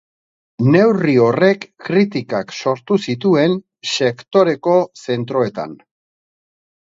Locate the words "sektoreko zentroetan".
3.91-5.77